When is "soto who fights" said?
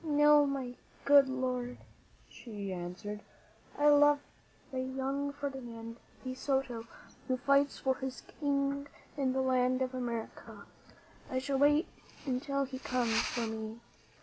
6.33-7.77